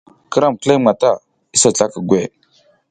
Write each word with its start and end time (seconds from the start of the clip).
Ki 0.31 0.37
ram 0.41 0.53
kileƞ 0.61 0.79
mata 0.85 1.09
isa 1.55 1.69
zlaka 1.75 1.99
gweʼe. 2.09 2.25